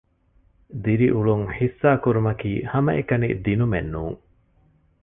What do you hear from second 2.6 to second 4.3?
ހަމައެކަނި ދިނުމެއް ނޫން